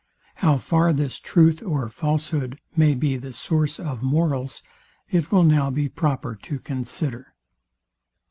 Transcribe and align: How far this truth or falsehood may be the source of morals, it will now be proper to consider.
How 0.37 0.57
far 0.57 0.93
this 0.93 1.19
truth 1.19 1.61
or 1.61 1.87
falsehood 1.87 2.59
may 2.75 2.95
be 2.95 3.17
the 3.17 3.33
source 3.33 3.79
of 3.79 4.01
morals, 4.01 4.63
it 5.11 5.31
will 5.31 5.43
now 5.43 5.69
be 5.69 5.87
proper 5.89 6.33
to 6.41 6.57
consider. 6.57 7.35